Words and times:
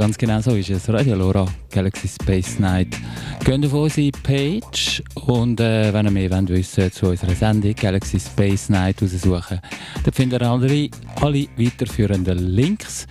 ganz 0.00 0.16
genau 0.16 0.40
so 0.40 0.56
ist 0.56 0.70
es. 0.70 0.88
Radio 0.88 1.14
Lora, 1.14 1.44
Galaxy 1.70 2.08
Space 2.08 2.58
Night. 2.58 2.96
Geht 3.44 3.66
auf 3.66 3.74
unsere 3.74 4.10
Page 4.22 5.02
und 5.26 5.60
äh, 5.60 5.92
wenn 5.92 6.06
ihr 6.06 6.10
mehr 6.10 6.48
wissen 6.48 6.90
zu 6.90 7.08
unserer 7.08 7.34
Sendung 7.34 7.74
Galaxy 7.74 8.18
Space 8.18 8.70
Night 8.70 9.02
raussuchen, 9.02 9.60
dann 10.02 10.12
findet 10.14 10.40
ihr 10.40 10.48
alle, 10.48 10.88
alle 11.20 11.46
weiterführenden 11.58 12.38
Links. 12.38 13.06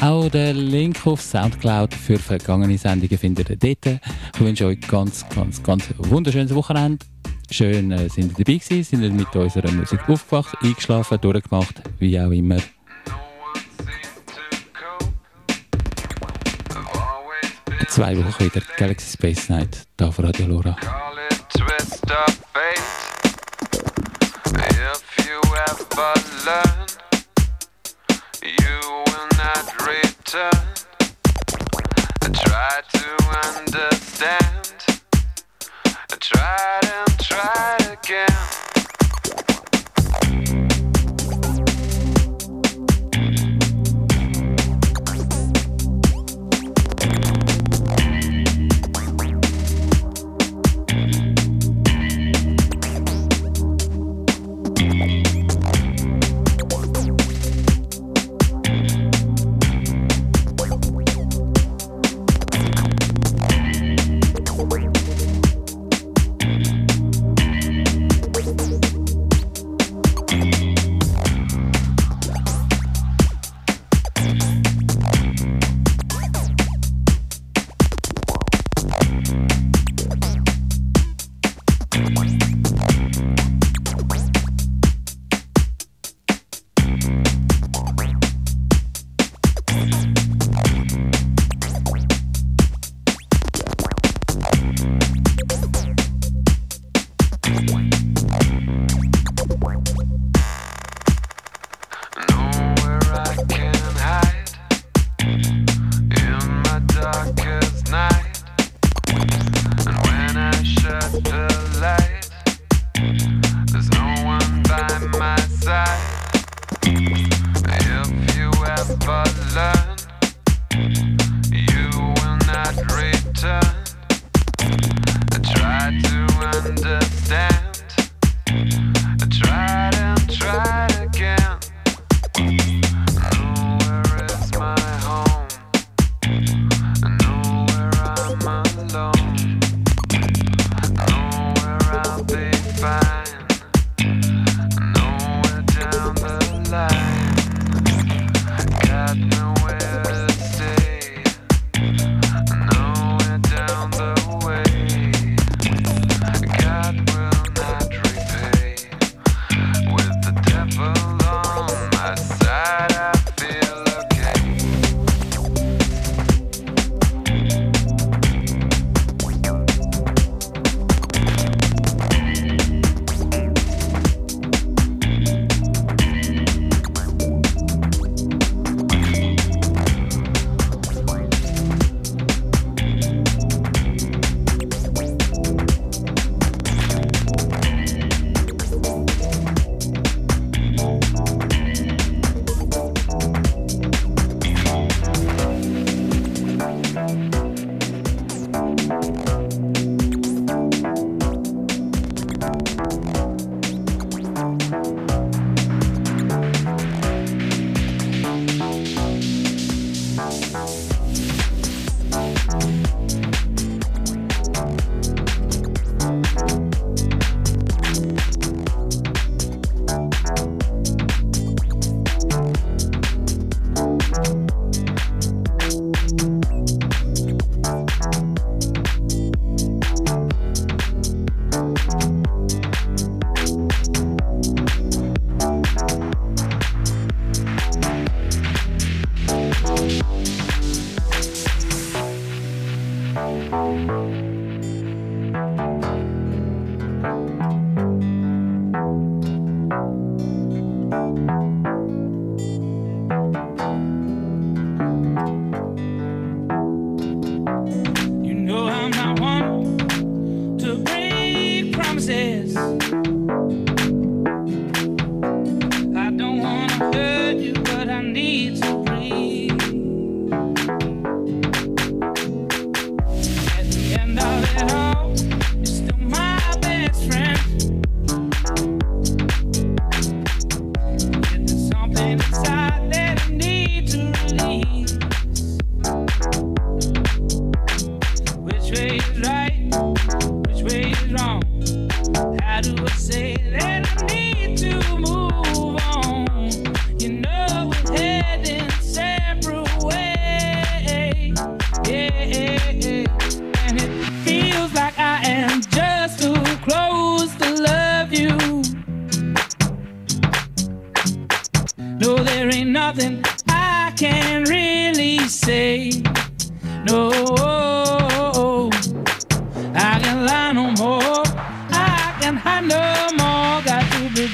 Auch 0.00 0.28
den 0.28 0.58
Link 0.58 1.04
auf 1.08 1.20
Soundcloud 1.20 1.92
für 1.92 2.20
vergangene 2.20 2.78
Sendungen 2.78 3.18
findet 3.18 3.50
ihr 3.50 3.56
dort. 3.56 4.00
Ich 4.34 4.40
wünsche 4.40 4.66
euch 4.66 4.80
ganz, 4.82 5.28
ganz, 5.34 5.60
ganz 5.60 5.86
wunderschönes 5.98 6.54
Wochenende. 6.54 7.04
Schön 7.50 7.90
äh, 7.90 8.08
sind 8.08 8.38
ihr 8.38 8.44
dabei 8.44 8.58
gewesen, 8.58 8.84
sind 8.84 9.02
ihr 9.02 9.10
mit 9.10 9.34
unserer 9.34 9.72
Musik 9.72 10.08
aufgewacht, 10.08 10.54
eingeschlafen, 10.62 11.20
durchgemacht, 11.20 11.82
wie 11.98 12.20
auch 12.20 12.30
immer. 12.30 12.58
Zwei 17.88 18.16
Wochen 18.16 18.44
wieder 18.44 18.60
Galaxy 18.76 19.12
Space 19.12 19.48
Night 19.48 19.86
da 19.96 20.08
auf 20.08 20.18
Radio 20.18 20.46
Lora. 20.46 20.76
And 37.80 37.98
again. 37.98 38.57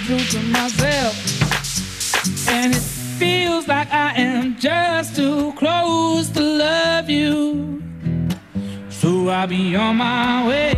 to 0.07 0.43
myself. 0.43 1.15
And 2.49 2.75
it 2.75 2.83
feels 3.19 3.67
like 3.69 3.91
I 3.93 4.13
am 4.17 4.57
just 4.59 5.17
too 5.17 5.53
close 5.55 6.29
to 6.31 6.41
love 6.41 7.09
you. 7.09 7.83
So 8.91 9.29
I'll 9.29 9.47
be 9.47 9.77
on 9.77 9.97
my 9.97 10.49
way. 10.49 10.74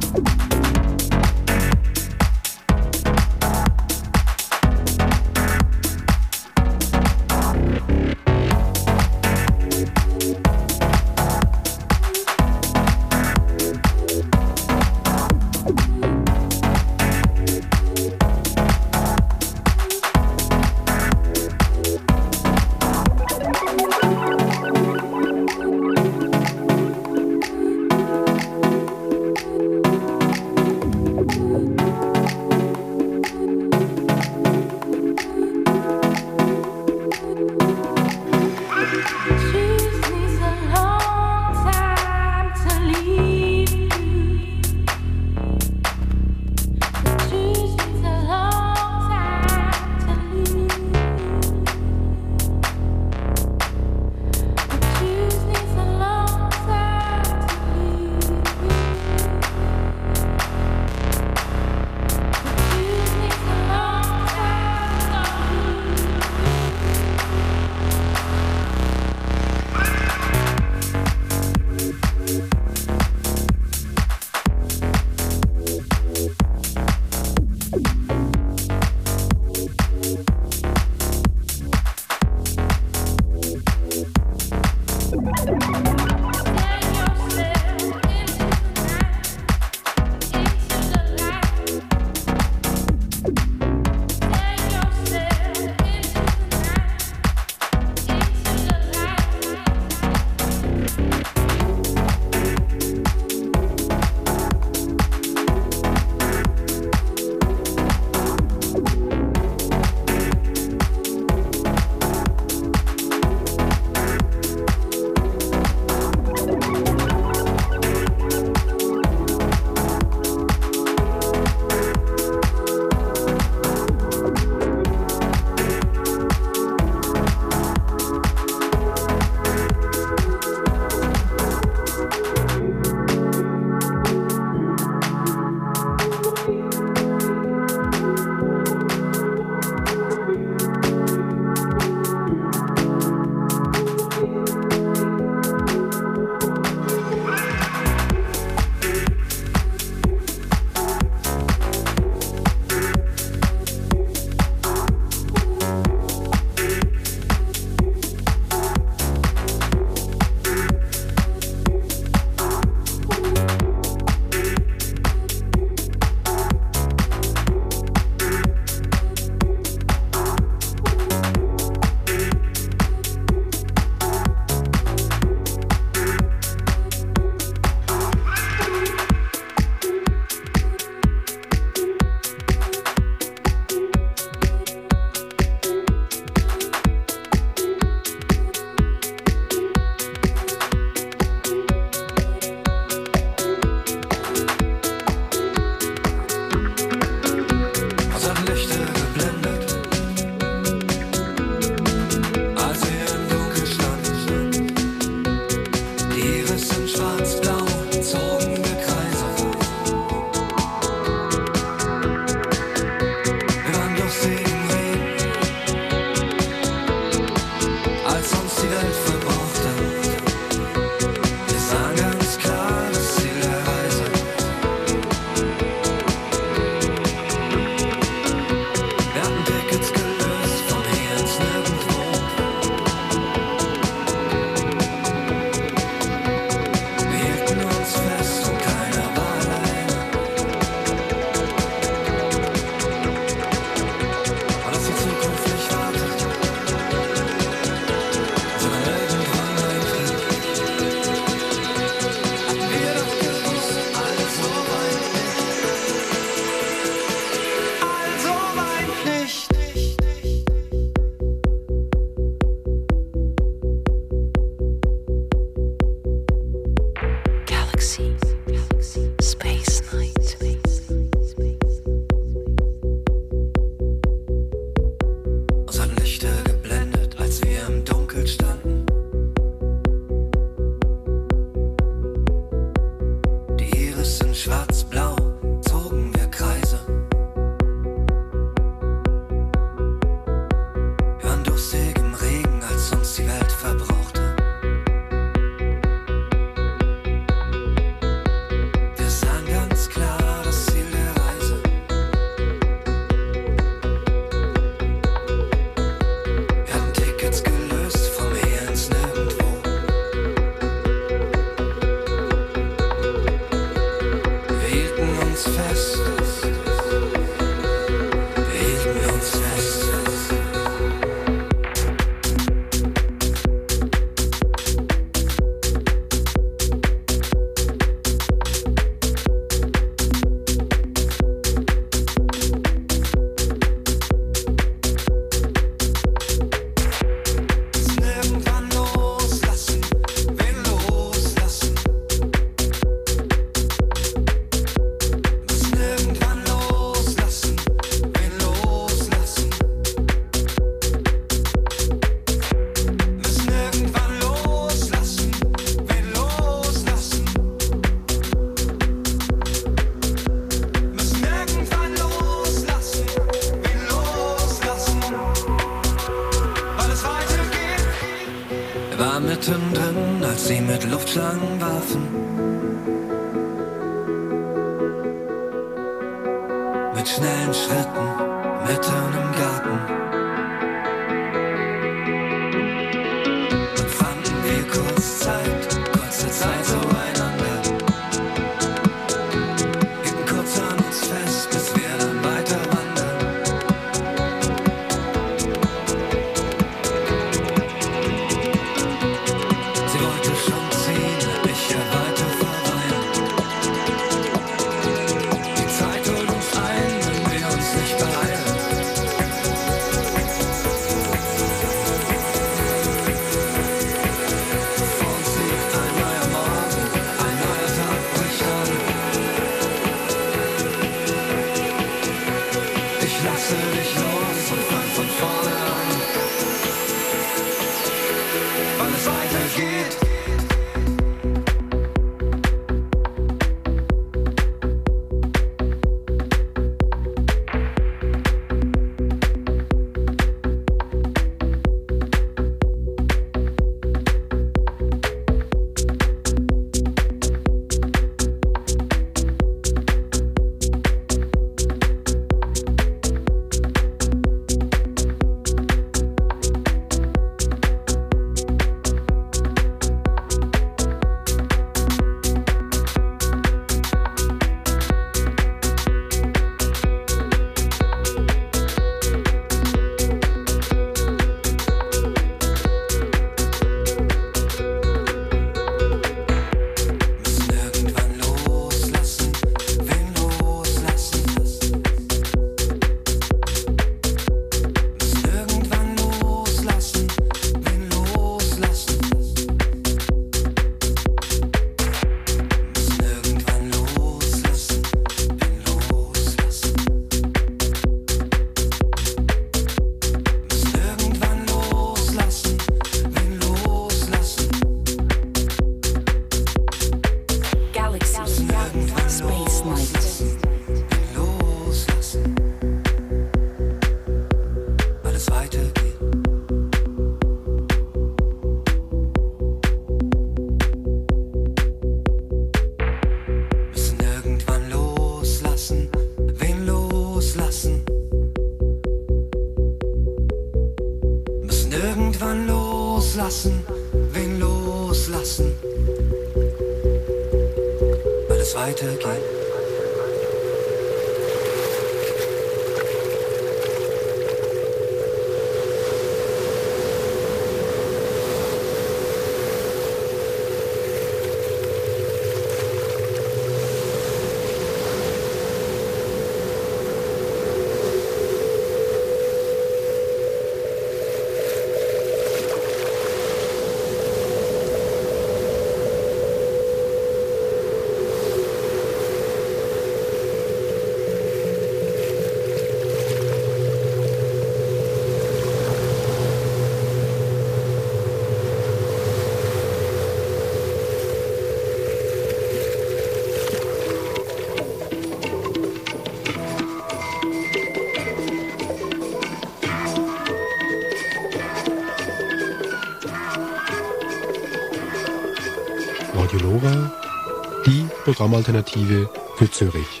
Programmalternative 598.14 599.10
für 599.34 599.50
Zürich 599.50 600.00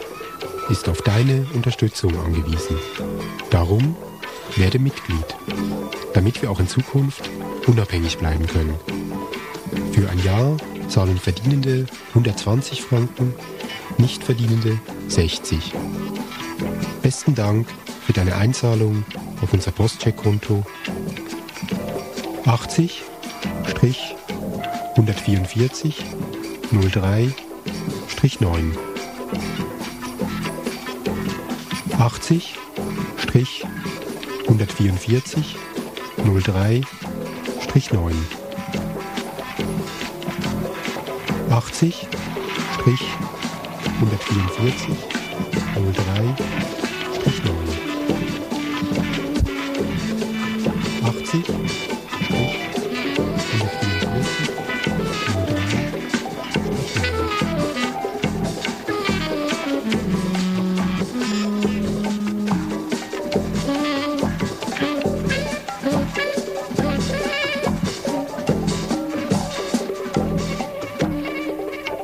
ist 0.70 0.88
auf 0.88 1.02
deine 1.02 1.48
Unterstützung 1.52 2.16
angewiesen. 2.24 2.78
Darum 3.50 3.96
werde 4.54 4.78
Mitglied, 4.78 5.36
damit 6.12 6.40
wir 6.40 6.48
auch 6.52 6.60
in 6.60 6.68
Zukunft 6.68 7.28
unabhängig 7.66 8.18
bleiben 8.18 8.46
können. 8.46 8.78
Für 9.90 10.08
ein 10.08 10.22
Jahr 10.22 10.56
zahlen 10.86 11.18
Verdienende 11.18 11.86
120 12.10 12.82
Franken, 12.82 13.34
Nichtverdienende 13.98 14.78
60. 15.08 15.72
Besten 17.02 17.34
Dank 17.34 17.66
für 18.06 18.12
deine 18.12 18.36
Einzahlung 18.36 19.04
auf 19.42 19.52
unser 19.52 19.72
Postcheckkonto 19.72 20.64
80 22.46 23.02
144 24.94 25.96
03 26.70 27.34
9 28.24 28.72
80 31.98 32.40
144 34.46 35.24
03 36.16 36.82
9 37.92 38.14
80 41.50 41.92
144 44.00 44.64
03 45.92 46.34
9 47.44 47.54
80 51.02 51.93